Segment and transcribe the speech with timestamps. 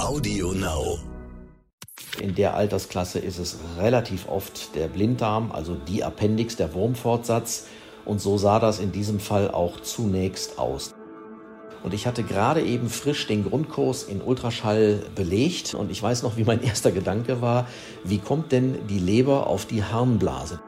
[0.00, 0.98] Audio Now.
[2.20, 7.66] In der Altersklasse ist es relativ oft der Blinddarm, also die Appendix, der Wurmfortsatz.
[8.04, 10.94] Und so sah das in diesem Fall auch zunächst aus.
[11.82, 16.36] Und ich hatte gerade eben frisch den Grundkurs in Ultraschall belegt und ich weiß noch,
[16.36, 17.66] wie mein erster Gedanke war,
[18.04, 20.60] wie kommt denn die Leber auf die Harnblase?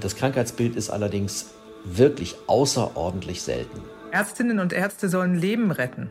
[0.00, 1.54] Das Krankheitsbild ist allerdings
[1.84, 3.80] wirklich außerordentlich selten.
[4.10, 6.10] Ärztinnen und Ärzte sollen Leben retten.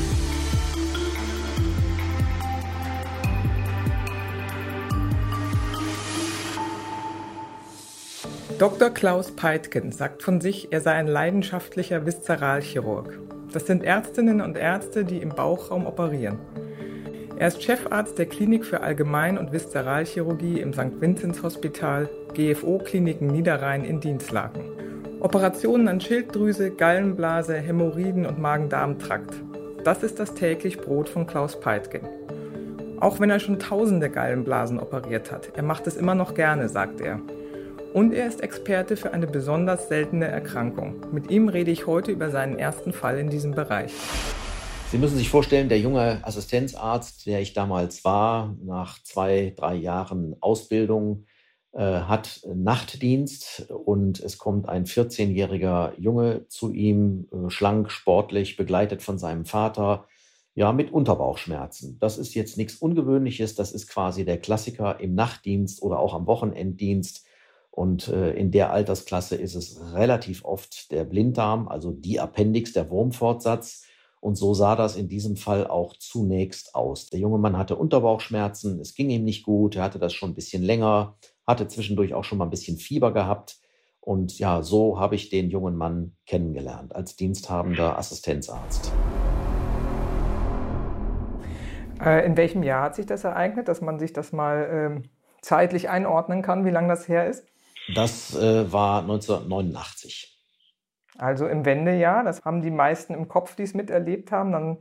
[8.61, 8.91] Dr.
[8.91, 13.17] Klaus Peitgen sagt von sich, er sei ein leidenschaftlicher Viszeralchirurg.
[13.51, 16.37] Das sind Ärztinnen und Ärzte, die im Bauchraum operieren.
[17.37, 21.01] Er ist Chefarzt der Klinik für Allgemein- und Viszeralchirurgie im St.
[21.01, 24.61] Vinzenz Hospital, GFO Kliniken Niederrhein in Dienstlaken.
[25.21, 29.41] Operationen an Schilddrüse, Gallenblase, Hämorrhoiden und Magen-Darm-Trakt.
[29.83, 32.07] Das ist das täglich Brot von Klaus Peitgen.
[32.99, 37.01] Auch wenn er schon tausende Gallenblasen operiert hat, er macht es immer noch gerne, sagt
[37.01, 37.19] er.
[37.93, 41.05] Und er ist Experte für eine besonders seltene Erkrankung.
[41.11, 43.91] Mit ihm rede ich heute über seinen ersten Fall in diesem Bereich.
[44.91, 50.37] Sie müssen sich vorstellen, der junge Assistenzarzt, der ich damals war, nach zwei, drei Jahren
[50.39, 51.25] Ausbildung,
[51.73, 59.01] äh, hat Nachtdienst und es kommt ein 14-jähriger Junge zu ihm, äh, schlank, sportlich, begleitet
[59.01, 60.07] von seinem Vater,
[60.53, 61.97] ja, mit Unterbauchschmerzen.
[61.99, 66.27] Das ist jetzt nichts Ungewöhnliches, das ist quasi der Klassiker im Nachtdienst oder auch am
[66.27, 67.25] Wochenenddienst
[67.71, 72.89] und äh, in der Altersklasse ist es relativ oft der Blinddarm, also die Appendix, der
[72.89, 73.85] Wurmfortsatz.
[74.19, 77.09] Und so sah das in diesem Fall auch zunächst aus.
[77.09, 80.35] Der junge Mann hatte Unterbauchschmerzen, es ging ihm nicht gut, er hatte das schon ein
[80.35, 81.15] bisschen länger,
[81.47, 83.57] hatte zwischendurch auch schon mal ein bisschen Fieber gehabt.
[83.99, 88.91] Und ja, so habe ich den jungen Mann kennengelernt als diensthabender Assistenzarzt.
[92.03, 95.07] Äh, in welchem Jahr hat sich das ereignet, dass man sich das mal äh,
[95.41, 97.50] zeitlich einordnen kann, wie lange das her ist?
[97.93, 100.27] Das äh, war 1989.
[101.17, 104.51] Also im Wendejahr, das haben die meisten im Kopf, die es miterlebt haben.
[104.51, 104.77] Dann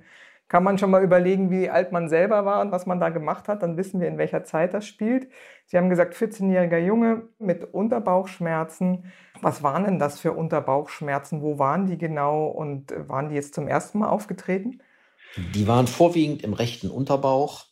[0.49, 3.47] kann man schon mal überlegen, wie alt man selber war und was man da gemacht
[3.47, 3.62] hat.
[3.62, 5.28] Dann wissen wir, in welcher Zeit das spielt.
[5.66, 9.12] Sie haben gesagt, 14-jähriger Junge mit Unterbauchschmerzen.
[9.43, 11.41] Was waren denn das für Unterbauchschmerzen?
[11.41, 14.82] Wo waren die genau und waren die jetzt zum ersten Mal aufgetreten?
[15.55, 17.67] Die waren vorwiegend im rechten Unterbauch.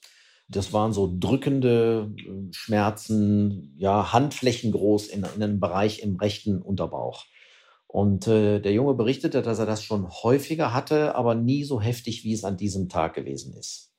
[0.48, 7.26] Das waren so drückende äh, Schmerzen, ja, handflächengroß in, in einem Bereich im rechten Unterbauch.
[7.86, 12.24] Und äh, der Junge berichtete, dass er das schon häufiger hatte, aber nie so heftig,
[12.24, 13.94] wie es an diesem Tag gewesen ist.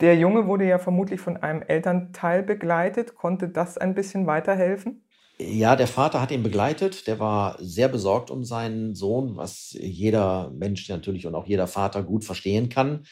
[0.00, 3.14] Der Junge wurde ja vermutlich von einem Elternteil begleitet.
[3.14, 5.02] Konnte das ein bisschen weiterhelfen?
[5.38, 7.06] Ja, der Vater hat ihn begleitet.
[7.06, 12.02] Der war sehr besorgt um seinen Sohn, was jeder Mensch natürlich und auch jeder Vater
[12.02, 13.04] gut verstehen kann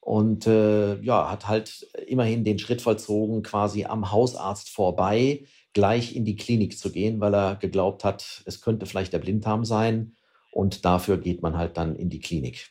[0.00, 6.24] und äh, ja, hat halt immerhin den Schritt vollzogen, quasi am Hausarzt vorbei gleich in
[6.24, 10.16] die Klinik zu gehen, weil er geglaubt hat, es könnte vielleicht der Blinddarm sein
[10.50, 12.70] und dafür geht man halt dann in die Klinik.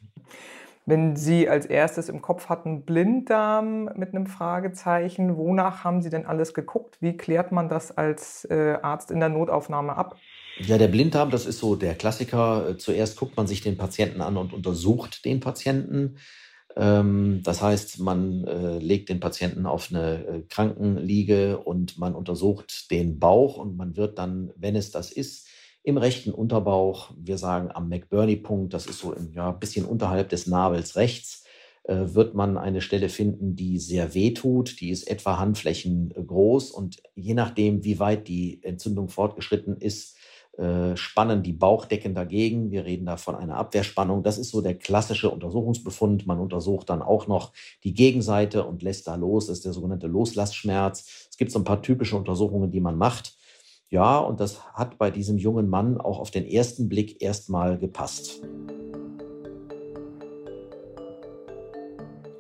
[0.86, 6.26] Wenn Sie als erstes im Kopf hatten Blinddarm mit einem Fragezeichen, wonach haben Sie denn
[6.26, 6.98] alles geguckt?
[7.00, 10.18] Wie klärt man das als äh, Arzt in der Notaufnahme ab?
[10.58, 12.76] Ja, der Blinddarm, das ist so der Klassiker.
[12.80, 16.18] Zuerst guckt man sich den Patienten an und untersucht den Patienten.
[16.76, 22.92] Ähm, das heißt, man äh, legt den Patienten auf eine äh, Krankenliege und man untersucht
[22.92, 25.48] den Bauch und man wird dann, wenn es das ist,
[25.84, 30.46] im rechten Unterbauch, wir sagen am McBurney-Punkt, das ist so ein ja, bisschen unterhalb des
[30.46, 31.46] Nabels rechts,
[31.84, 34.80] äh, wird man eine Stelle finden, die sehr weh tut.
[34.82, 40.19] Die ist etwa Handflächen groß und je nachdem, wie weit die Entzündung fortgeschritten ist,
[40.60, 42.70] äh, spannen die Bauchdecken dagegen.
[42.70, 44.24] Wir reden da von einer Abwehrspannung.
[44.24, 46.28] Das ist so der klassische Untersuchungsbefund.
[46.28, 47.54] Man untersucht dann auch noch
[47.86, 49.48] die Gegenseite und lässt da los.
[49.48, 51.28] Das ist der sogenannte Loslassschmerz.
[51.30, 53.38] Es gibt so ein paar typische Untersuchungen, die man macht.
[53.90, 58.42] Ja, und das hat bei diesem jungen Mann auch auf den ersten Blick erstmal gepasst.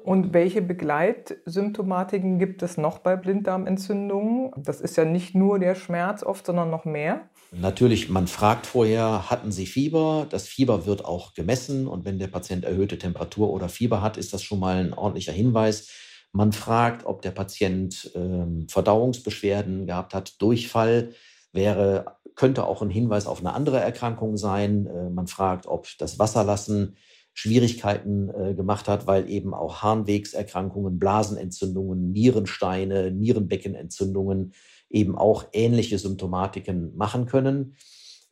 [0.03, 4.51] Und welche Begleitsymptomatiken gibt es noch bei Blinddarmentzündungen?
[4.57, 7.29] Das ist ja nicht nur der Schmerz oft, sondern noch mehr.
[7.51, 10.27] Natürlich, man fragt vorher, hatten Sie Fieber?
[10.29, 14.33] Das Fieber wird auch gemessen und wenn der Patient erhöhte Temperatur oder Fieber hat, ist
[14.33, 15.89] das schon mal ein ordentlicher Hinweis.
[16.31, 21.13] Man fragt, ob der Patient ähm, Verdauungsbeschwerden gehabt hat, Durchfall
[21.51, 24.85] wäre, könnte auch ein Hinweis auf eine andere Erkrankung sein.
[24.85, 26.97] Äh, man fragt, ob das Wasserlassen
[27.33, 34.53] Schwierigkeiten äh, gemacht hat, weil eben auch Harnwegserkrankungen, Blasenentzündungen, Nierensteine, Nierenbeckenentzündungen
[34.89, 37.75] eben auch ähnliche Symptomatiken machen können.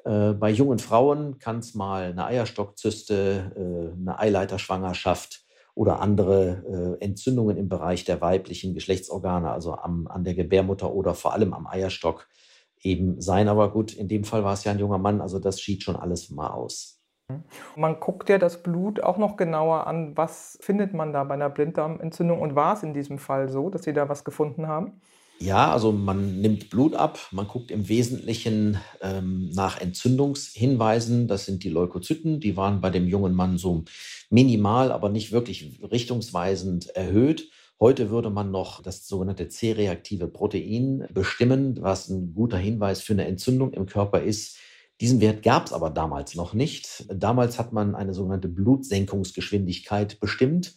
[0.05, 5.43] Äh, bei jungen Frauen kann es mal eine Eierstockzyste, äh, eine Eileiterschwangerschaft
[5.75, 11.13] oder andere äh, Entzündungen im Bereich der weiblichen Geschlechtsorgane, also am, an der Gebärmutter oder
[11.13, 12.27] vor allem am Eierstock
[12.81, 13.47] eben sein.
[13.47, 15.95] Aber gut, in dem Fall war es ja ein junger Mann, also das schied schon
[15.95, 16.97] alles mal aus.
[17.75, 20.15] Man guckt ja das Blut auch noch genauer an.
[20.15, 22.39] Was findet man da bei einer Blinddarmentzündung?
[22.39, 25.01] Und war es in diesem Fall so, dass Sie da was gefunden haben?
[25.39, 31.27] Ja, also man nimmt Blut ab, man guckt im Wesentlichen ähm, nach Entzündungshinweisen.
[31.27, 33.83] Das sind die Leukozyten, die waren bei dem jungen Mann so
[34.31, 37.51] minimal, aber nicht wirklich richtungsweisend erhöht.
[37.79, 43.25] Heute würde man noch das sogenannte C-reaktive Protein bestimmen, was ein guter Hinweis für eine
[43.25, 44.57] Entzündung im Körper ist.
[44.99, 47.05] Diesen Wert gab es aber damals noch nicht.
[47.13, 50.73] Damals hat man eine sogenannte Blutsenkungsgeschwindigkeit bestimmt,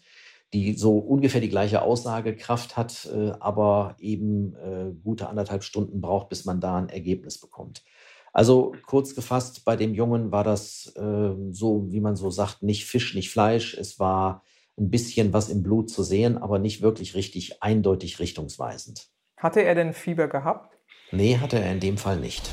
[0.52, 6.28] die so ungefähr die gleiche Aussagekraft hat, äh, aber eben äh, gute anderthalb Stunden braucht,
[6.28, 7.84] bis man da ein Ergebnis bekommt.
[8.32, 12.86] Also kurz gefasst, bei dem Jungen war das äh, so, wie man so sagt, nicht
[12.86, 13.74] Fisch, nicht Fleisch.
[13.74, 14.42] Es war
[14.78, 19.08] ein bisschen was im Blut zu sehen, aber nicht wirklich richtig eindeutig richtungsweisend.
[19.36, 20.76] Hatte er denn Fieber gehabt?
[21.12, 22.50] Nee, hatte er in dem Fall nicht.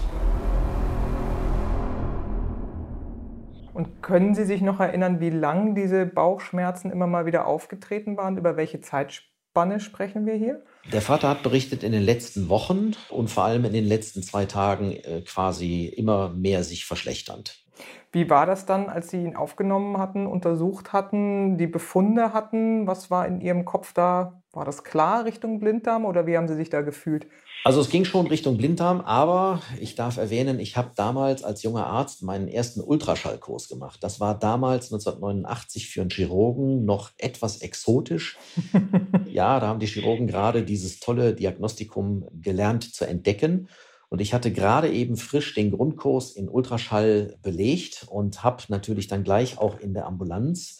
[3.77, 8.35] Und können Sie sich noch erinnern, wie lang diese Bauchschmerzen immer mal wieder aufgetreten waren?
[8.35, 10.63] Über welche Zeitspanne sprechen wir hier?
[10.91, 14.45] Der Vater hat berichtet, in den letzten Wochen und vor allem in den letzten zwei
[14.45, 17.67] Tagen äh, quasi immer mehr sich verschlechternd.
[18.11, 22.87] Wie war das dann, als Sie ihn aufgenommen hatten, untersucht hatten, die Befunde hatten?
[22.87, 24.41] Was war in Ihrem Kopf da?
[24.57, 27.27] War das klar Richtung Blinddarm oder wie haben Sie sich da gefühlt?
[27.63, 31.85] Also es ging schon Richtung Blinddarm, aber ich darf erwähnen, ich habe damals als junger
[31.85, 33.99] Arzt meinen ersten Ultraschallkurs gemacht.
[34.01, 38.39] Das war damals 1989 für einen Chirurgen noch etwas exotisch.
[39.31, 43.69] ja, da haben die Chirurgen gerade dieses tolle Diagnostikum gelernt zu entdecken.
[44.09, 49.23] Und ich hatte gerade eben frisch den Grundkurs in Ultraschall belegt und habe natürlich dann
[49.23, 50.79] gleich auch in der Ambulanz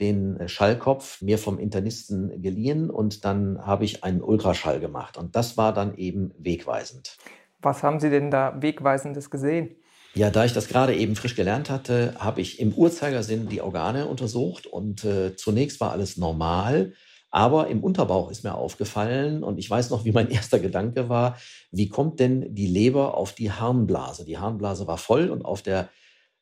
[0.00, 5.16] den äh, Schallkopf mir vom Internisten geliehen und dann habe ich einen Ultraschall gemacht.
[5.16, 7.16] Und das war dann eben wegweisend.
[7.60, 9.76] Was haben Sie denn da Wegweisendes gesehen?
[10.14, 14.06] Ja, da ich das gerade eben frisch gelernt hatte, habe ich im Uhrzeigersinn die Organe
[14.06, 16.92] untersucht und äh, zunächst war alles normal.
[17.30, 21.38] Aber im Unterbauch ist mir aufgefallen und ich weiß noch, wie mein erster Gedanke war,
[21.70, 24.26] wie kommt denn die Leber auf die Harnblase?
[24.26, 25.88] Die Harnblase war voll und auf der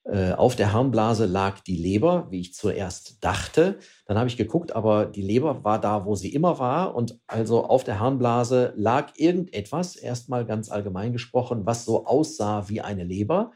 [0.04, 3.78] auf der Harnblase lag die Leber, wie ich zuerst dachte.
[4.06, 6.94] Dann habe ich geguckt, aber die Leber war da, wo sie immer war.
[6.94, 12.80] Und also auf der Harnblase lag irgendetwas, erstmal ganz allgemein gesprochen, was so aussah wie
[12.80, 13.52] eine Leber.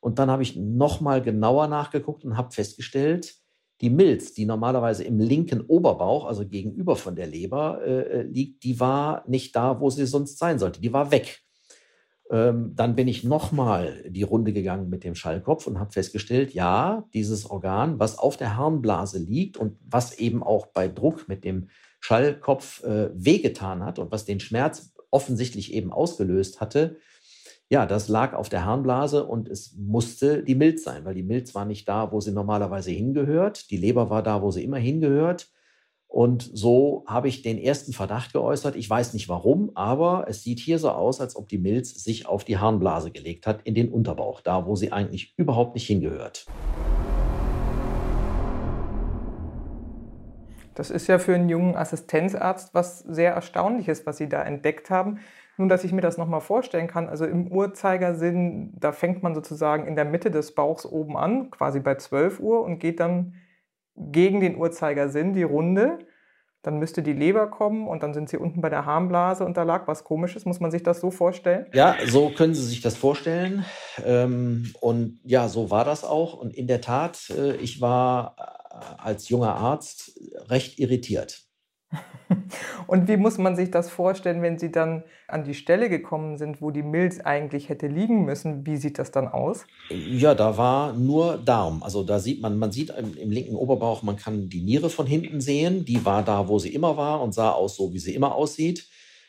[0.00, 3.34] Und dann habe ich nochmal genauer nachgeguckt und habe festgestellt,
[3.80, 8.62] die Milz, die normalerweise im linken Oberbauch, also gegenüber von der Leber äh, äh liegt,
[8.64, 10.80] die war nicht da, wo sie sonst sein sollte.
[10.80, 11.42] Die war weg.
[12.30, 17.04] Ähm, dann bin ich nochmal die Runde gegangen mit dem Schallkopf und habe festgestellt, ja,
[17.12, 21.68] dieses Organ, was auf der Harnblase liegt und was eben auch bei Druck mit dem
[21.98, 26.96] Schallkopf äh, wehgetan hat und was den Schmerz offensichtlich eben ausgelöst hatte,
[27.68, 31.54] ja, das lag auf der Harnblase und es musste die Milz sein, weil die Milz
[31.54, 33.70] war nicht da, wo sie normalerweise hingehört.
[33.70, 35.48] Die Leber war da, wo sie immer hingehört.
[36.10, 38.74] Und so habe ich den ersten Verdacht geäußert.
[38.74, 42.26] Ich weiß nicht warum, aber es sieht hier so aus, als ob die Milz sich
[42.26, 46.46] auf die Harnblase gelegt hat, in den Unterbauch, da wo sie eigentlich überhaupt nicht hingehört.
[50.74, 55.20] Das ist ja für einen jungen Assistenzarzt was sehr Erstaunliches, was Sie da entdeckt haben.
[55.58, 59.86] Nun, dass ich mir das nochmal vorstellen kann, also im Uhrzeigersinn, da fängt man sozusagen
[59.86, 63.34] in der Mitte des Bauchs oben an, quasi bei 12 Uhr und geht dann
[64.10, 65.98] gegen den Uhrzeigersinn die Runde.
[66.62, 69.62] Dann müsste die Leber kommen und dann sind sie unten bei der Harnblase und da
[69.62, 70.44] lag was Komisches.
[70.44, 71.66] Muss man sich das so vorstellen?
[71.72, 73.64] Ja, so können Sie sich das vorstellen.
[74.04, 76.34] Ähm, und ja, so war das auch.
[76.34, 81.49] Und in der Tat, äh, ich war äh, als junger Arzt recht irritiert.
[82.86, 86.60] Und wie muss man sich das vorstellen, wenn Sie dann an die Stelle gekommen sind,
[86.62, 88.66] wo die Milz eigentlich hätte liegen müssen?
[88.66, 89.64] Wie sieht das dann aus?
[89.90, 91.82] Ja, da war nur Darm.
[91.82, 95.06] Also da sieht man, man sieht im, im, linken Oberbauch, man kann die Niere von
[95.06, 95.84] hinten sehen.
[95.84, 98.88] Die war da, wo sie immer war und sah aus so, wie sie immer aussieht.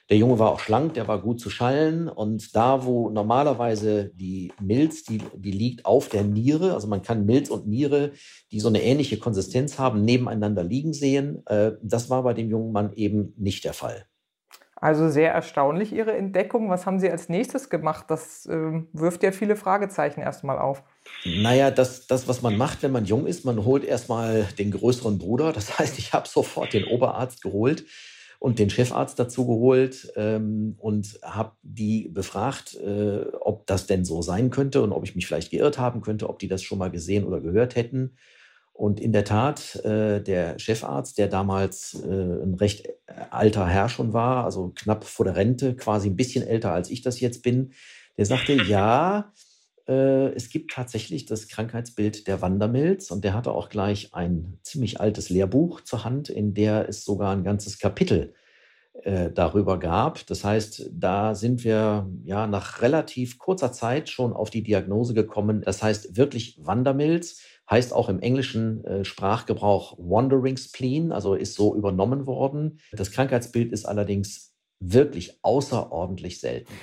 [0.10, 2.10] Der Junge war auch schlank, der war gut zu schallen.
[2.10, 7.26] Und da, wo normalerweise die Milz, die, die liegt auf der Niere, also man kann
[7.26, 8.12] Milz und Niere,
[8.52, 11.46] die so eine ähnliche Konsistenz haben, nebeneinander liegen sehen.
[11.48, 14.06] Äh, das war bei dem jungen Mann eben nicht der Fall.
[14.82, 16.72] Also sehr erstaunlich Ihre Entdeckung.
[16.72, 18.06] Was haben Sie als nächstes gemacht?
[18.10, 20.82] Das äh, wirft ja viele Fragezeichen erstmal auf.
[21.24, 25.20] Naja, das, das, was man macht, wenn man jung ist, man holt erstmal den größeren
[25.20, 25.54] Bruder.
[25.54, 27.86] Das heißt, ich habe sofort den Oberarzt geholt
[28.42, 34.24] und den Chefarzt dazu geholt ähm, und habe die befragt, äh, ob das denn so
[34.24, 36.90] sein könnte und ob ich mich vielleicht geirrt haben könnte, ob die das schon mal
[36.90, 38.18] gesehen oder gehört hätten.
[38.74, 42.90] Und in der Tat, äh, der Chefarzt, der damals äh, ein recht
[43.30, 47.04] alter Herr schon war, also knapp vor der Rente, quasi ein bisschen älter als ich
[47.04, 47.74] das jetzt bin,
[48.18, 49.51] der sagte, ja, äh,
[49.88, 55.30] es gibt tatsächlich das Krankheitsbild der Wandermilz und der hatte auch gleich ein ziemlich altes
[55.30, 58.34] Lehrbuch zur Hand, in der es sogar ein ganzes Kapitel
[59.04, 60.26] äh, darüber gab.
[60.28, 65.62] Das heißt, da sind wir ja nach relativ kurzer Zeit schon auf die Diagnose gekommen.
[65.62, 71.74] Das heißt wirklich Wandermilz heißt auch im englischen äh, Sprachgebrauch Wandering Spleen, also ist so
[71.74, 72.80] übernommen worden.
[72.92, 76.74] Das Krankheitsbild ist allerdings wirklich außerordentlich selten.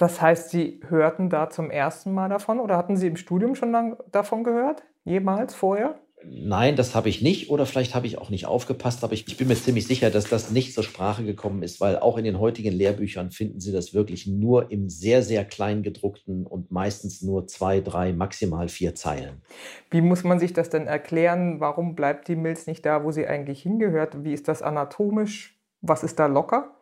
[0.00, 3.96] Das heißt, Sie hörten da zum ersten Mal davon oder hatten Sie im Studium schon
[4.10, 4.82] davon gehört?
[5.04, 6.00] Jemals vorher?
[6.24, 9.36] Nein, das habe ich nicht oder vielleicht habe ich auch nicht aufgepasst, aber ich, ich,
[9.36, 12.38] bin mir ziemlich sicher, dass das nicht zur Sprache gekommen ist, weil auch in den
[12.38, 17.46] heutigen Lehrbüchern finden Sie das wirklich nur im sehr, sehr klein gedruckten und meistens nur
[17.46, 19.42] zwei, drei, maximal vier Zeilen.
[19.90, 21.60] Wie muss man sich das denn erklären?
[21.60, 24.24] Warum bleibt die Milz nicht da, wo sie eigentlich hingehört?
[24.24, 25.60] Wie ist das anatomisch?
[25.82, 26.74] Was ist da locker?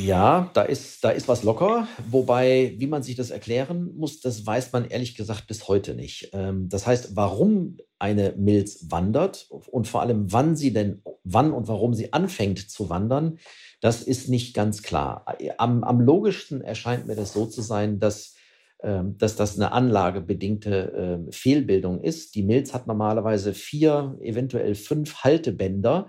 [0.00, 1.86] Ja, da ist, da ist was locker.
[2.08, 6.30] Wobei, wie man sich das erklären muss, das weiß man ehrlich gesagt bis heute nicht.
[6.32, 11.68] Ähm, das heißt, warum eine Milz wandert und vor allem, wann sie denn, wann und
[11.68, 13.38] warum sie anfängt zu wandern,
[13.82, 15.26] das ist nicht ganz klar.
[15.58, 18.36] Am, am logischsten erscheint mir das so zu sein, dass,
[18.82, 22.34] ähm, dass das eine anlagebedingte äh, Fehlbildung ist.
[22.34, 26.08] Die Milz hat normalerweise vier, eventuell fünf Haltebänder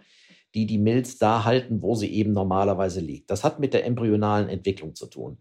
[0.56, 3.30] die die Milz da halten, wo sie eben normalerweise liegt.
[3.30, 5.38] Das hat mit der embryonalen Entwicklung zu tun.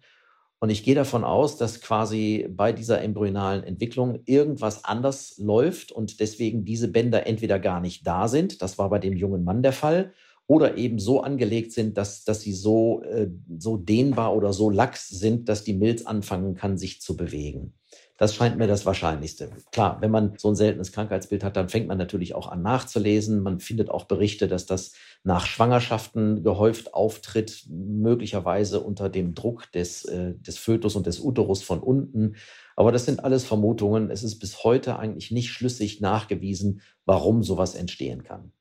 [0.63, 6.21] Und ich gehe davon aus, dass quasi bei dieser embryonalen Entwicklung irgendwas anders läuft und
[6.21, 9.73] deswegen diese Bänder entweder gar nicht da sind, das war bei dem jungen Mann der
[9.73, 10.13] Fall,
[10.47, 15.09] oder eben so angelegt sind, dass, dass sie so, äh, so dehnbar oder so lax
[15.09, 17.75] sind, dass die Milz anfangen kann, sich zu bewegen.
[18.21, 19.51] Das scheint mir das Wahrscheinlichste.
[19.73, 23.43] Klar, wenn man so ein seltenes Krankheitsbild hat, dann fängt man natürlich auch an nachzulesen.
[23.43, 24.93] Man findet auch Berichte, dass das
[25.25, 31.63] nach Schwangerschaften gehäuft auftritt, möglicherweise unter dem Druck des, äh, des Fötus und des Uterus
[31.63, 32.37] von unten.
[32.77, 34.11] Aber das sind alles Vermutungen.
[34.11, 38.53] Es ist bis heute eigentlich nicht schlüssig nachgewiesen, warum sowas entstehen kann.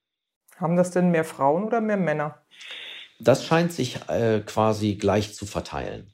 [0.55, 2.43] Haben das denn mehr Frauen oder mehr Männer?
[3.19, 6.13] Das scheint sich äh, quasi gleich zu verteilen.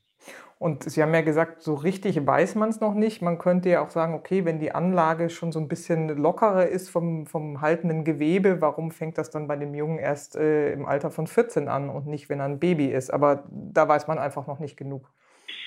[0.65, 3.21] Und Sie haben ja gesagt, so richtig weiß man es noch nicht.
[3.21, 6.89] Man könnte ja auch sagen, okay, wenn die Anlage schon so ein bisschen lockerer ist
[6.89, 11.11] vom, vom haltenden Gewebe, warum fängt das dann bei dem Jungen erst äh, im Alter
[11.11, 13.13] von 14 an und nicht, wenn er ein Baby ist?
[13.13, 15.13] Aber da weiß man einfach noch nicht genug.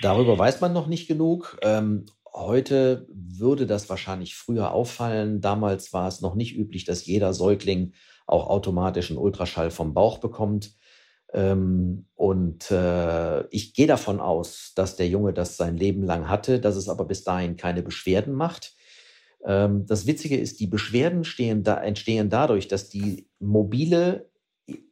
[0.02, 1.56] Darüber weiß man noch nicht genug.
[1.62, 5.40] Ähm, heute würde das wahrscheinlich früher auffallen.
[5.40, 7.92] Damals war es noch nicht üblich, dass jeder Säugling
[8.26, 10.72] auch automatisch einen Ultraschall vom Bauch bekommt.
[11.32, 16.58] Ähm, und äh, ich gehe davon aus, dass der Junge das sein Leben lang hatte,
[16.60, 18.74] dass es aber bis dahin keine Beschwerden macht.
[19.44, 21.22] Ähm, das Witzige ist, die Beschwerden
[21.62, 24.30] da, entstehen dadurch, dass die mobile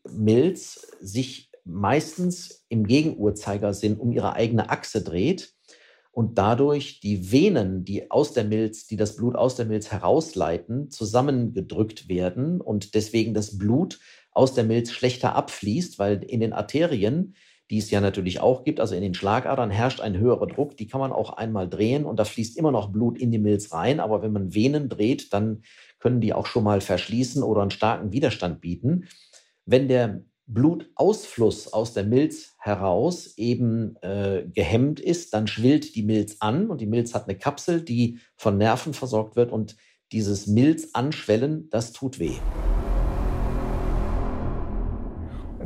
[0.08, 5.54] Milz sich meistens im Gegenuhrzeigersinn um ihre eigene Achse dreht
[6.12, 10.90] und dadurch die Venen, die aus der Milz, die das Blut aus der Milz herausleiten,
[10.90, 13.98] zusammengedrückt werden und deswegen das Blut
[14.36, 17.34] aus der Milz schlechter abfließt, weil in den Arterien,
[17.70, 20.86] die es ja natürlich auch gibt, also in den Schlagadern herrscht ein höherer Druck, die
[20.86, 23.98] kann man auch einmal drehen und da fließt immer noch Blut in die Milz rein,
[23.98, 25.62] aber wenn man Venen dreht, dann
[25.98, 29.08] können die auch schon mal verschließen oder einen starken Widerstand bieten.
[29.64, 36.36] Wenn der Blutausfluss aus der Milz heraus eben äh, gehemmt ist, dann schwillt die Milz
[36.40, 39.76] an und die Milz hat eine Kapsel, die von Nerven versorgt wird und
[40.12, 42.36] dieses Milz anschwellen, das tut weh.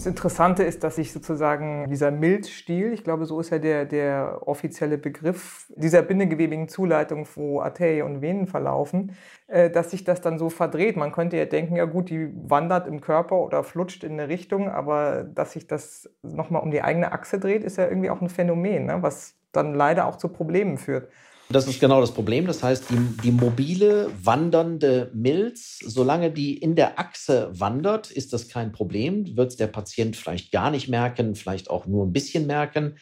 [0.01, 4.49] Das Interessante ist, dass sich sozusagen dieser Milzstiel, ich glaube, so ist ja der, der
[4.49, 9.15] offizielle Begriff dieser bindegewebigen Zuleitung, wo Arterie und Venen verlaufen,
[9.47, 10.97] äh, dass sich das dann so verdreht.
[10.97, 14.71] Man könnte ja denken, ja gut, die wandert im Körper oder flutscht in eine Richtung,
[14.71, 18.31] aber dass sich das nochmal um die eigene Achse dreht, ist ja irgendwie auch ein
[18.31, 19.03] Phänomen, ne?
[19.03, 21.11] was dann leider auch zu Problemen führt.
[21.53, 22.47] Das ist genau das Problem.
[22.47, 28.47] Das heißt, die, die mobile, wandernde Milz, solange die in der Achse wandert, ist das
[28.47, 29.37] kein Problem.
[29.37, 32.99] Wird es der Patient vielleicht gar nicht merken, vielleicht auch nur ein bisschen merken.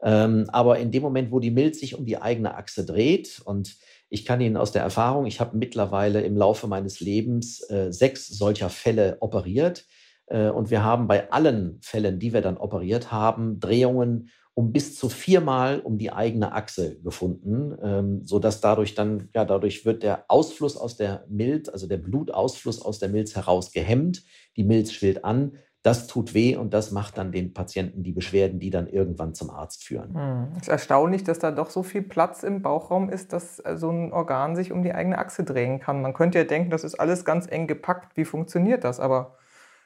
[0.00, 3.76] Ähm, aber in dem Moment, wo die Milz sich um die eigene Achse dreht, und
[4.08, 8.28] ich kann Ihnen aus der Erfahrung, ich habe mittlerweile im Laufe meines Lebens äh, sechs
[8.28, 9.86] solcher Fälle operiert.
[10.26, 14.96] Äh, und wir haben bei allen Fällen, die wir dann operiert haben, Drehungen um bis
[14.96, 20.02] zu viermal um die eigene Achse gefunden, ähm, so dass dadurch dann, ja, dadurch wird
[20.02, 24.24] der Ausfluss aus der Milz, also der Blutausfluss aus der Milz heraus gehemmt.
[24.56, 25.52] Die Milz schwillt an.
[25.82, 29.50] Das tut weh und das macht dann den Patienten die Beschwerden, die dann irgendwann zum
[29.50, 30.14] Arzt führen.
[30.14, 30.52] Hm.
[30.56, 33.90] Es ist erstaunlich, dass da doch so viel Platz im Bauchraum ist, dass äh, so
[33.90, 36.02] ein Organ sich um die eigene Achse drehen kann.
[36.02, 38.16] Man könnte ja denken, das ist alles ganz eng gepackt.
[38.16, 39.00] Wie funktioniert das?
[39.00, 39.38] Aber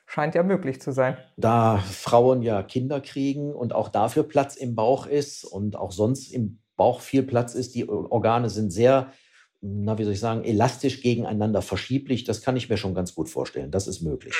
[0.06, 1.16] scheint ja möglich zu sein.
[1.36, 6.32] Da Frauen ja Kinder kriegen und auch dafür Platz im Bauch ist und auch sonst
[6.32, 9.12] im Bauch viel Platz ist, die Organe sind sehr,
[9.60, 12.24] na, wie soll ich sagen, elastisch gegeneinander verschieblich.
[12.24, 13.70] Das kann ich mir schon ganz gut vorstellen.
[13.70, 14.34] Das ist möglich.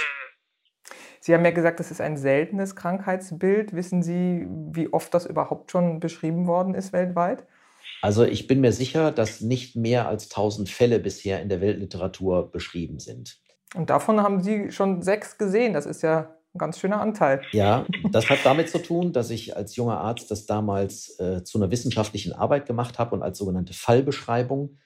[1.21, 3.75] Sie haben ja gesagt, das ist ein seltenes Krankheitsbild.
[3.75, 7.47] Wissen Sie, wie oft das überhaupt schon beschrieben worden ist weltweit?
[8.03, 12.53] Also ich bin mir sicher, dass nicht mehr als 1000 Fälle bisher in der Weltliteratur
[12.53, 13.41] beschrieben sind.
[13.75, 15.75] Und davon haben Sie schon sechs gesehen.
[15.75, 17.43] Das ist ja ein ganz schöner Anteil.
[17.53, 21.59] Ja, das hat damit zu tun, dass ich als junger Arzt das damals äh, zu
[21.59, 24.79] einer wissenschaftlichen Arbeit gemacht habe und als sogenannte Fallbeschreibung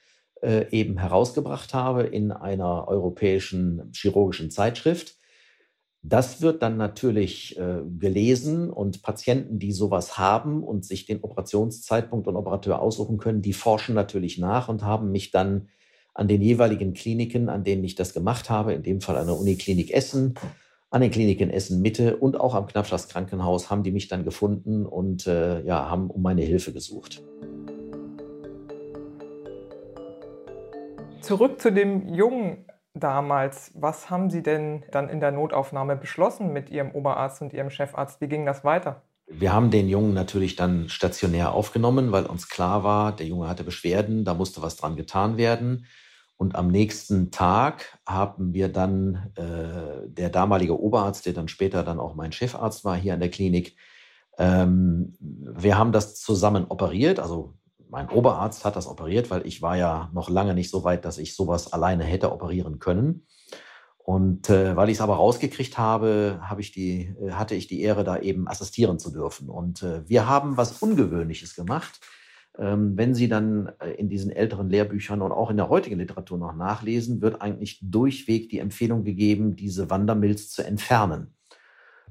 [0.42, 5.16] äh, eben herausgebracht habe in einer europäischen chirurgischen Zeitschrift.
[6.02, 12.26] Das wird dann natürlich äh, gelesen und Patienten, die sowas haben und sich den Operationszeitpunkt
[12.26, 15.68] und Operateur aussuchen können, die forschen natürlich nach und haben mich dann
[16.14, 19.36] an den jeweiligen Kliniken, an denen ich das gemacht habe, in dem Fall an der
[19.36, 20.34] Uniklinik Essen,
[20.90, 25.26] an den Kliniken Essen Mitte und auch am Knappschaftskrankenhaus haben die mich dann gefunden und
[25.26, 27.22] äh, ja, haben um meine Hilfe gesucht.
[31.20, 32.64] Zurück zu dem Jungen
[32.94, 33.72] damals.
[33.74, 38.20] Was haben Sie denn dann in der Notaufnahme beschlossen mit Ihrem Oberarzt und Ihrem Chefarzt?
[38.20, 39.02] Wie ging das weiter?
[39.32, 43.62] Wir haben den Jungen natürlich dann stationär aufgenommen, weil uns klar war, der Junge hatte
[43.62, 45.86] Beschwerden, da musste was dran getan werden.
[46.36, 52.00] Und am nächsten Tag haben wir dann äh, der damalige Oberarzt, der dann später dann
[52.00, 53.76] auch mein Chefarzt war hier an der Klinik,
[54.38, 57.20] ähm, wir haben das zusammen operiert.
[57.20, 57.54] Also
[57.88, 61.18] mein Oberarzt hat das operiert, weil ich war ja noch lange nicht so weit, dass
[61.18, 63.26] ich sowas alleine hätte operieren können.
[64.04, 67.82] Und äh, weil ich es aber rausgekriegt habe, habe ich die, äh, hatte ich die
[67.82, 69.48] Ehre, da eben assistieren zu dürfen.
[69.48, 72.00] Und äh, wir haben was Ungewöhnliches gemacht.
[72.58, 76.38] Ähm, wenn Sie dann äh, in diesen älteren Lehrbüchern und auch in der heutigen Literatur
[76.38, 81.34] noch nachlesen, wird eigentlich durchweg die Empfehlung gegeben, diese Wandermilz zu entfernen.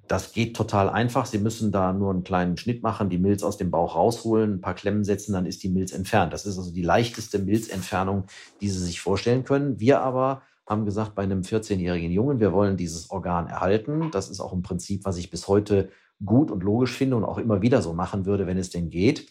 [0.08, 1.26] Das geht total einfach.
[1.26, 4.62] Sie müssen da nur einen kleinen Schnitt machen, die Milz aus dem Bauch rausholen, ein
[4.62, 6.34] paar Klemmen setzen, dann ist die Milz entfernt.
[6.34, 8.24] Das ist also die leichteste Milzentfernung,
[8.62, 9.80] die Sie sich vorstellen können.
[9.80, 14.12] Wir aber haben gesagt, bei einem 14-jährigen Jungen, wir wollen dieses Organ erhalten.
[14.12, 15.90] Das ist auch ein Prinzip, was ich bis heute
[16.24, 19.28] gut und logisch finde und auch immer wieder so machen würde, wenn es denn geht.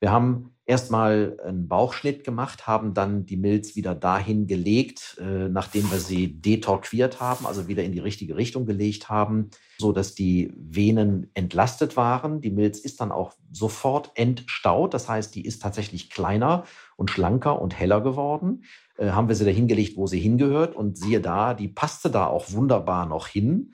[0.00, 5.90] Wir haben erstmal einen Bauchschnitt gemacht, haben dann die Milz wieder dahin gelegt, äh, nachdem
[5.90, 10.52] wir sie detorquiert haben, also wieder in die richtige Richtung gelegt haben, so dass die
[10.54, 12.42] Venen entlastet waren.
[12.42, 16.64] Die Milz ist dann auch sofort entstaut, das heißt, die ist tatsächlich kleiner
[16.96, 18.64] und schlanker und heller geworden.
[18.98, 22.26] Äh, haben wir sie da hingelegt, wo sie hingehört und siehe da, die passte da
[22.26, 23.72] auch wunderbar noch hin.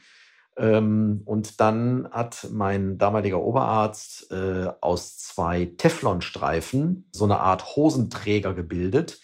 [0.57, 8.55] Ähm, und dann hat mein damaliger Oberarzt äh, aus zwei Teflonstreifen so eine Art Hosenträger
[8.55, 9.21] gebildet,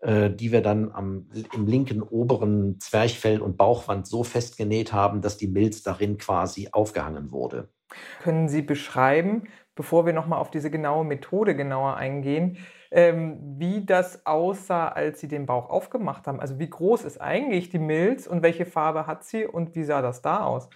[0.00, 5.38] äh, die wir dann am, im linken oberen Zwerchfell und Bauchwand so festgenäht haben, dass
[5.38, 7.70] die Milz darin quasi aufgehangen wurde.
[8.22, 12.58] Können Sie beschreiben, bevor wir nochmal auf diese genaue Methode genauer eingehen,
[12.90, 16.40] ähm, wie das aussah, als Sie den Bauch aufgemacht haben.
[16.40, 20.02] Also wie groß ist eigentlich die Milz und welche Farbe hat sie und wie sah
[20.02, 20.68] das da aus?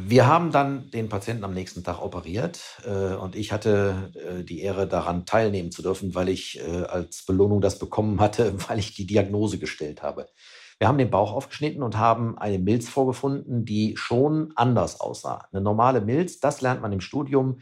[0.00, 4.60] Wir haben dann den Patienten am nächsten Tag operiert äh, und ich hatte äh, die
[4.60, 8.94] Ehre daran teilnehmen zu dürfen, weil ich äh, als Belohnung das bekommen hatte, weil ich
[8.94, 10.28] die Diagnose gestellt habe.
[10.78, 15.48] Wir haben den Bauch aufgeschnitten und haben eine Milz vorgefunden, die schon anders aussah.
[15.50, 17.58] Eine normale Milz, das lernt man im Studium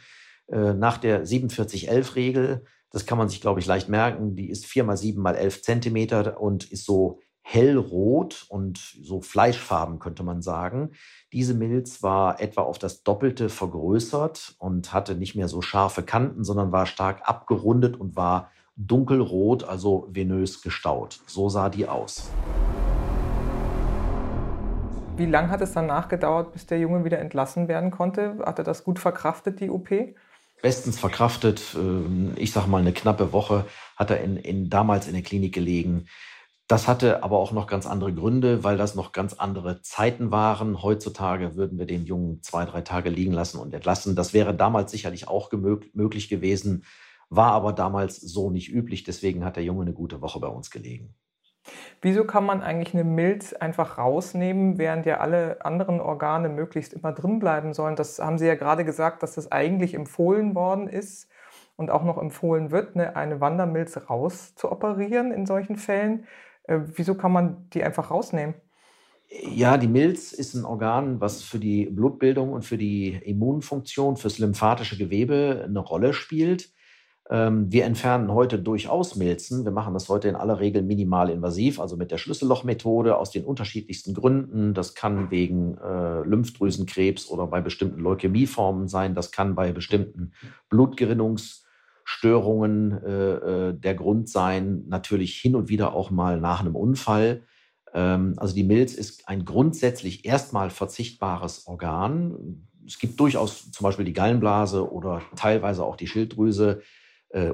[0.48, 4.36] äh, nach der 4711-Regel das kann man sich, glaube ich, leicht merken.
[4.36, 9.98] Die ist 4 mal 7 mal 11 Zentimeter und ist so hellrot und so fleischfarben,
[9.98, 10.92] könnte man sagen.
[11.30, 16.42] Diese Milz war etwa auf das Doppelte vergrößert und hatte nicht mehr so scharfe Kanten,
[16.42, 21.20] sondern war stark abgerundet und war dunkelrot, also venös gestaut.
[21.26, 22.30] So sah die aus.
[25.18, 28.38] Wie lange hat es dann nachgedauert, bis der Junge wieder entlassen werden konnte?
[28.42, 29.90] Hat er das gut verkraftet, die OP?
[30.62, 31.76] Bestens verkraftet.
[31.76, 33.66] Äh, ich sage mal, eine knappe Woche
[33.96, 36.06] hat er in, in, damals in der Klinik gelegen.
[36.68, 40.82] Das hatte aber auch noch ganz andere Gründe, weil das noch ganz andere Zeiten waren.
[40.82, 44.16] Heutzutage würden wir den Jungen zwei, drei Tage liegen lassen und entlassen.
[44.16, 46.84] Das wäre damals sicherlich auch möglich gewesen,
[47.28, 49.04] war aber damals so nicht üblich.
[49.04, 51.14] Deswegen hat der Junge eine gute Woche bei uns gelegen.
[52.02, 57.12] Wieso kann man eigentlich eine Milz einfach rausnehmen, während ja alle anderen Organe möglichst immer
[57.12, 57.96] drin bleiben sollen?
[57.96, 61.28] Das haben Sie ja gerade gesagt, dass das eigentlich empfohlen worden ist
[61.76, 66.26] und auch noch empfohlen wird, ne, eine Wandermilz rauszuoperieren in solchen Fällen.
[66.64, 68.54] Äh, wieso kann man die einfach rausnehmen?
[69.28, 74.38] Ja, die Milz ist ein Organ, was für die Blutbildung und für die Immunfunktion, fürs
[74.38, 76.70] lymphatische Gewebe eine Rolle spielt.
[77.28, 79.64] Ähm, wir entfernen heute durchaus Milzen.
[79.64, 83.44] Wir machen das heute in aller Regel minimal invasiv, also mit der Schlüssellochmethode aus den
[83.44, 84.74] unterschiedlichsten Gründen.
[84.74, 89.16] Das kann wegen äh, Lymphdrüsenkrebs oder bei bestimmten Leukämieformen sein.
[89.16, 90.34] Das kann bei bestimmten
[90.68, 94.84] Blutgerinnungsstörungen äh, äh, der Grund sein.
[94.86, 97.42] Natürlich hin und wieder auch mal nach einem Unfall.
[97.92, 102.68] Ähm, also die Milz ist ein grundsätzlich erstmal verzichtbares Organ.
[102.86, 106.82] Es gibt durchaus zum Beispiel die Gallenblase oder teilweise auch die Schilddrüse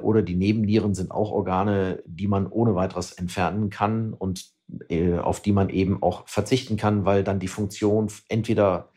[0.01, 4.53] oder die Nebennieren sind auch Organe, die man ohne weiteres entfernen kann und
[4.89, 8.89] äh, auf die man eben auch verzichten kann, weil dann die Funktion entweder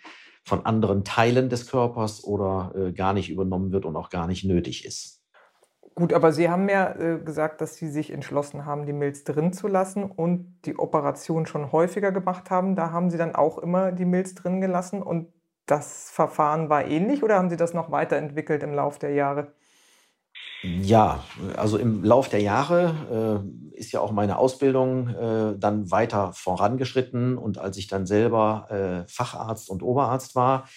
[0.45, 4.45] von anderen Teilen des Körpers oder äh, gar nicht übernommen wird und auch gar nicht
[4.45, 5.23] nötig ist.
[5.95, 9.53] Gut, aber Sie haben ja äh, gesagt, dass Sie sich entschlossen haben, die Milz drin
[9.53, 12.77] zu lassen und die Operation schon häufiger gemacht haben.
[12.77, 15.33] Da haben Sie dann auch immer die Milz drin gelassen und
[15.67, 19.53] das Verfahren war ähnlich oder haben Sie das noch weiterentwickelt im Laufe der Jahre?
[20.63, 21.25] Ja,
[21.57, 27.37] also im Lauf der Jahre äh, ist ja auch meine Ausbildung äh, dann weiter vorangeschritten
[27.37, 30.69] und als ich dann selber äh, Facharzt und Oberarzt war,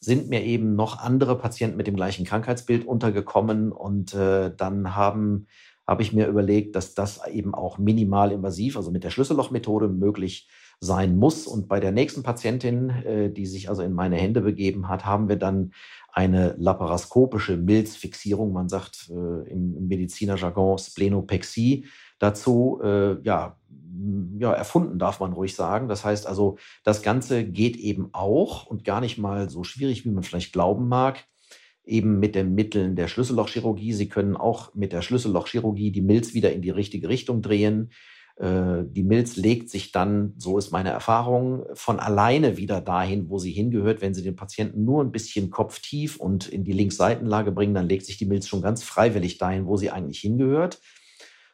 [0.00, 5.46] sind mir eben noch andere Patienten mit dem gleichen Krankheitsbild untergekommen und äh, dann haben
[5.86, 10.48] habe ich mir überlegt, dass das eben auch minimal invasiv, also mit der Schlüssellochmethode möglich
[10.80, 11.46] sein muss.
[11.46, 15.28] Und bei der nächsten Patientin, äh, die sich also in meine Hände begeben hat, haben
[15.28, 15.72] wir dann
[16.14, 21.86] eine laparoskopische Milzfixierung, man sagt äh, im, Medizinerjargon Splenopexie,
[22.20, 23.58] dazu äh, ja,
[24.38, 25.88] ja, erfunden, darf man ruhig sagen.
[25.88, 30.10] Das heißt also, das Ganze geht eben auch und gar nicht mal so schwierig, wie
[30.10, 31.24] man vielleicht glauben mag,
[31.84, 33.92] eben mit den Mitteln der Schlüssellochchirurgie.
[33.92, 37.90] Sie können auch mit der Schlüssellochchirurgie die Milz wieder in die richtige Richtung drehen.
[38.36, 43.38] Äh, die Milz legt sich dann, so ist meine Erfahrung, von alleine wieder dahin, wo
[43.38, 44.00] sie hingehört.
[44.00, 48.06] Wenn Sie den Patienten nur ein bisschen kopftief und in die Linksseitenlage bringen, dann legt
[48.06, 50.80] sich die Milz schon ganz freiwillig dahin, wo sie eigentlich hingehört.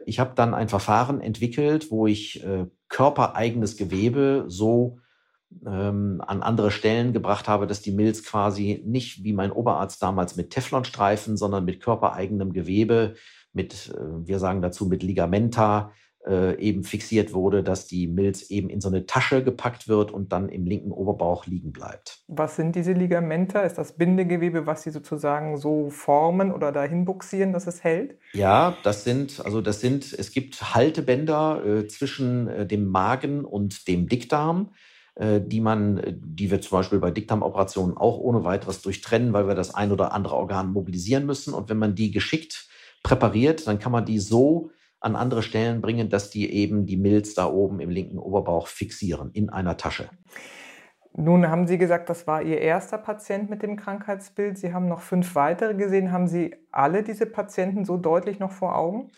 [0.06, 4.98] Ich habe dann ein Verfahren entwickelt, wo ich äh, körpereigenes Gewebe so
[5.66, 10.36] ähm, an andere Stellen gebracht habe, dass die Milz quasi nicht wie mein Oberarzt damals
[10.36, 13.14] mit Teflonstreifen, sondern mit körpereigenem Gewebe,
[13.52, 15.92] mit, äh, wir sagen dazu, mit Ligamenta,
[16.26, 20.32] äh, eben fixiert wurde, dass die Milz eben in so eine Tasche gepackt wird und
[20.32, 22.22] dann im linken Oberbauch liegen bleibt.
[22.28, 23.62] Was sind diese Ligamenta?
[23.62, 28.18] Ist das Bindegewebe, was sie sozusagen so formen oder dahin buxieren, dass es hält?
[28.32, 33.88] Ja, das sind, also das sind, es gibt Haltebänder äh, zwischen äh, dem Magen und
[33.88, 34.70] dem Dickdarm
[35.14, 39.48] äh, die man, äh, die wir zum Beispiel bei Dickdarmoperationen auch ohne weiteres durchtrennen, weil
[39.48, 41.52] wir das ein oder andere Organ mobilisieren müssen.
[41.52, 42.68] Und wenn man die geschickt
[43.02, 44.70] präpariert, dann kann man die so
[45.00, 49.30] an andere Stellen bringen, dass die eben die Milz da oben im linken Oberbauch fixieren
[49.32, 50.10] in einer Tasche.
[51.16, 54.58] Nun haben Sie gesagt, das war Ihr erster Patient mit dem Krankheitsbild.
[54.58, 56.12] Sie haben noch fünf weitere gesehen.
[56.12, 59.10] Haben Sie alle diese Patienten so deutlich noch vor Augen?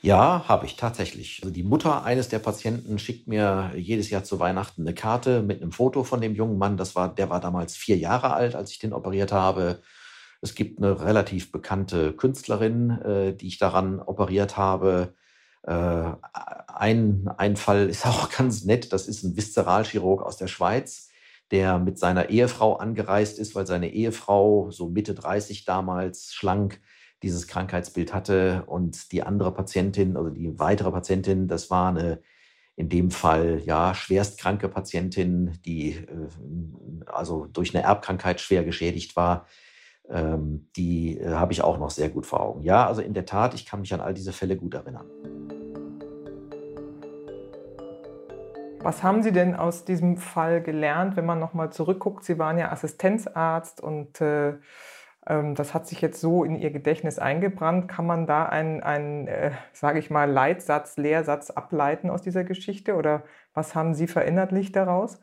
[0.00, 1.40] Ja, habe ich tatsächlich.
[1.42, 5.62] Also die Mutter eines der Patienten schickt mir jedes Jahr zu Weihnachten eine Karte mit
[5.62, 6.76] einem Foto von dem jungen Mann.
[6.76, 9.80] Das war, der war damals vier Jahre alt, als ich den operiert habe.
[10.44, 15.14] Es gibt eine relativ bekannte Künstlerin, äh, die ich daran operiert habe.
[15.62, 15.72] Äh,
[16.66, 18.92] ein, ein Fall ist auch ganz nett.
[18.92, 21.08] Das ist ein Viszeralchirurg aus der Schweiz,
[21.50, 26.78] der mit seiner Ehefrau angereist ist, weil seine Ehefrau, so Mitte 30 damals, schlank,
[27.22, 28.64] dieses Krankheitsbild hatte.
[28.66, 32.20] Und die andere Patientin, also die weitere Patientin, das war eine
[32.76, 36.28] in dem Fall ja schwerstkranke Patientin, die äh,
[37.06, 39.46] also durch eine Erbkrankheit schwer geschädigt war
[40.08, 42.62] ähm, die äh, habe ich auch noch sehr gut vor Augen.
[42.62, 45.06] Ja, also in der Tat, ich kann mich an all diese Fälle gut erinnern.
[48.80, 52.22] Was haben Sie denn aus diesem Fall gelernt, wenn man nochmal zurückguckt?
[52.22, 54.58] Sie waren ja Assistenzarzt und äh,
[55.26, 57.88] ähm, das hat sich jetzt so in Ihr Gedächtnis eingebrannt.
[57.88, 62.96] Kann man da einen, einen äh, sage ich mal, Leitsatz, Lehrsatz ableiten aus dieser Geschichte?
[62.96, 63.22] Oder
[63.54, 65.18] was haben Sie verinnerlicht daraus?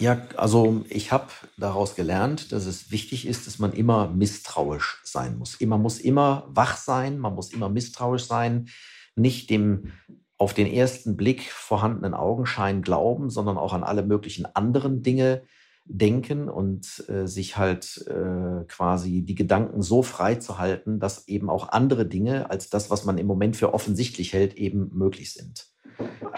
[0.00, 5.36] Ja, also ich habe daraus gelernt, dass es wichtig ist, dass man immer misstrauisch sein
[5.38, 5.60] muss.
[5.60, 8.68] Man muss immer wach sein, man muss immer misstrauisch sein,
[9.16, 9.92] nicht dem
[10.36, 15.42] auf den ersten Blick vorhandenen Augenschein glauben, sondern auch an alle möglichen anderen Dinge
[15.84, 21.50] denken und äh, sich halt äh, quasi die Gedanken so frei zu halten, dass eben
[21.50, 25.66] auch andere Dinge als das, was man im Moment für offensichtlich hält, eben möglich sind.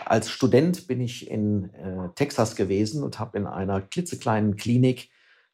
[0.04, 5.10] Als Student bin ich in äh, Texas gewesen und habe in einer klitzekleinen Klinik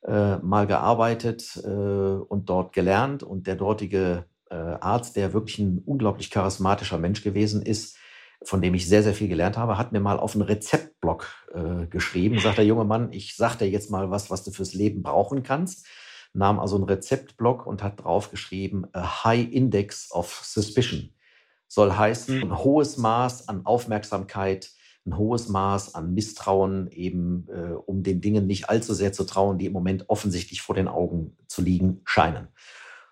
[0.07, 3.23] äh, mal gearbeitet äh, und dort gelernt.
[3.23, 7.97] Und der dortige äh, Arzt, der wirklich ein unglaublich charismatischer Mensch gewesen ist,
[8.42, 11.87] von dem ich sehr, sehr viel gelernt habe, hat mir mal auf einen Rezeptblock äh,
[11.87, 12.38] geschrieben.
[12.38, 15.42] Sagt der junge Mann, ich sag dir jetzt mal was, was du fürs Leben brauchen
[15.42, 15.87] kannst.
[16.33, 21.15] Nahm also einen Rezeptblock und hat draufgeschrieben, a high index of suspicion.
[21.68, 24.70] Soll heißen, ein hohes Maß an Aufmerksamkeit,
[25.07, 29.59] ein hohes Maß an Misstrauen, eben äh, um den Dingen nicht allzu sehr zu trauen,
[29.59, 32.48] die im Moment offensichtlich vor den Augen zu liegen scheinen.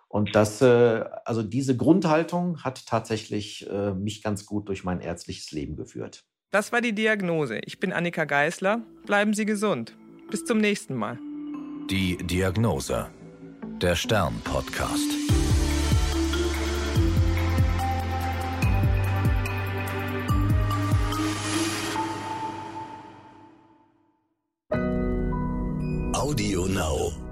[0.09, 5.51] Und das, äh, also diese Grundhaltung hat tatsächlich äh, mich ganz gut durch mein ärztliches
[5.51, 6.25] Leben geführt.
[6.53, 7.59] Das war die Diagnose.
[7.65, 8.83] Ich bin Annika Geißler.
[9.07, 9.97] Bleiben Sie gesund.
[10.31, 11.19] Bis zum nächsten Mal.
[11.91, 13.11] Die Diagnose.
[13.83, 15.24] Der Stern-Podcast.
[26.75, 27.24] Now.